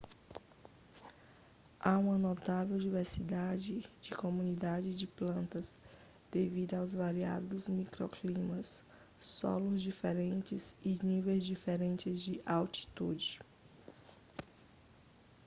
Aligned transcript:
há 1.79 1.95
uma 1.99 2.17
notável 2.17 2.79
diversidade 2.79 3.87
de 4.01 4.15
comunidades 4.15 4.95
de 4.95 5.05
plantas 5.05 5.77
devido 6.31 6.73
aos 6.73 6.91
variados 6.95 7.67
microclimas 7.67 8.83
solos 9.19 9.79
diferentes 9.79 10.75
e 10.83 10.97
níveis 11.03 11.45
diferentes 11.45 12.19
​​de 12.27 12.41
altitude 12.47 13.41